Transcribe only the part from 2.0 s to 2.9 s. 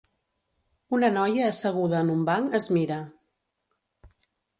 en un banc es